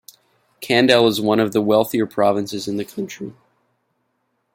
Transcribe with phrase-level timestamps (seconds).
[0.63, 3.35] Kandal is one of the wealthier provinces in the country.